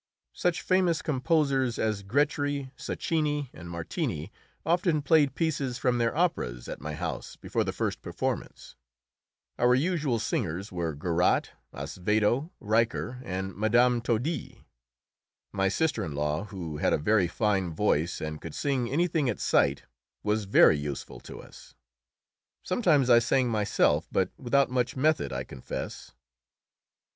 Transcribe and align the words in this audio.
Such 0.33 0.63
famous 0.63 1.03
composers 1.03 1.77
as 1.77 2.01
Grétry, 2.01 2.71
Sacchini, 2.75 3.51
and 3.53 3.69
Martini 3.69 4.31
often 4.65 5.03
played 5.03 5.35
pieces 5.35 5.77
from 5.77 5.99
their 5.99 6.17
operas 6.17 6.67
at 6.67 6.81
my 6.81 6.95
house 6.95 7.35
before 7.35 7.63
the 7.63 7.71
first 7.71 8.01
performance. 8.01 8.75
Our 9.59 9.75
usual 9.75 10.17
singers 10.17 10.71
were 10.71 10.95
Garat, 10.95 11.49
Asvedo, 11.71 12.49
Richer, 12.59 13.21
and 13.23 13.55
Mme. 13.55 13.99
Todi. 13.99 14.63
My 15.51 15.67
sister 15.69 16.03
in 16.03 16.15
law, 16.15 16.45
who 16.45 16.77
had 16.77 16.93
a 16.93 16.97
very 16.97 17.27
fine 17.27 17.71
voice 17.71 18.19
and 18.19 18.41
could 18.41 18.55
sing 18.55 18.89
anything 18.89 19.29
at 19.29 19.39
sight, 19.39 19.83
was 20.23 20.45
very 20.45 20.79
useful 20.79 21.19
to 21.19 21.43
us. 21.43 21.75
Sometimes 22.63 23.11
I 23.11 23.19
sang 23.19 23.49
myself, 23.49 24.07
but 24.11 24.31
without 24.35 24.71
much 24.71 24.95
method, 24.95 25.31
I 25.31 25.43
confess. 25.43 26.13